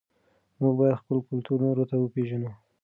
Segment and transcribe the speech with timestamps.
[0.59, 2.51] موږ باید خپل کلتور نورو ته وپېژنو.